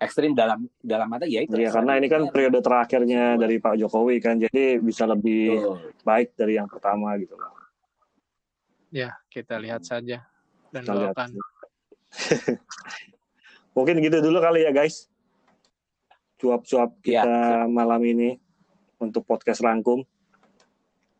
ekstrim 0.00 0.32
dalam 0.32 0.64
dalam 0.80 1.06
mata 1.06 1.28
ya 1.28 1.44
itu 1.44 1.52
Iya, 1.54 1.70
karena 1.70 2.00
ini 2.00 2.08
kan 2.08 2.24
periode 2.32 2.58
terakhirnya 2.58 3.36
dari 3.36 3.60
Pak 3.60 3.76
Jokowi 3.76 4.16
kan, 4.18 4.40
jadi 4.40 4.80
bisa 4.80 5.04
lebih 5.04 5.60
Betul. 5.60 5.76
baik 6.02 6.28
dari 6.34 6.56
yang 6.56 6.66
pertama 6.66 7.12
gitu 7.20 7.36
loh. 7.36 7.52
Ya 8.88 9.12
kita 9.28 9.60
lihat 9.60 9.84
saja 9.84 10.24
dan 10.72 10.82
Kita 10.82 10.92
lihat. 10.96 11.14
doakan. 11.14 11.30
Mungkin 13.76 14.02
gitu 14.02 14.18
dulu 14.18 14.40
kali 14.40 14.66
ya 14.66 14.72
guys. 14.72 15.06
Cuap-cuap 16.36 16.96
Iya. 17.04 17.22
kita 17.22 17.36
malam 17.68 18.00
ini 18.02 18.40
untuk 18.96 19.22
podcast 19.22 19.60
rangkum. 19.60 20.02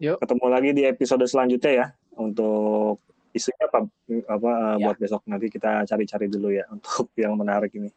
Yuk. 0.00 0.16
Ketemu 0.18 0.46
lagi 0.48 0.70
di 0.72 0.82
episode 0.82 1.22
selanjutnya 1.28 1.70
ya 1.70 1.86
untuk 2.16 3.04
isunya 3.30 3.68
apa 3.68 3.86
apa 4.26 4.50
eh, 4.50 4.76
Ya. 4.80 4.84
buat 4.88 4.96
besok 4.98 5.22
nanti 5.28 5.46
kita 5.46 5.84
cari-cari 5.86 6.26
dulu 6.26 6.50
ya 6.50 6.64
untuk 6.74 7.12
yang 7.14 7.36
menarik 7.36 7.70
ini. 7.76 7.92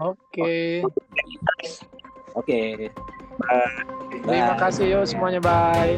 Oke. 0.00 0.84
oke 2.36 2.60
Terima 4.26 4.52
Bye. 4.56 4.60
kasih 4.60 4.86
yo 4.92 5.00
semuanya 5.08 5.40
bye. 5.40 5.96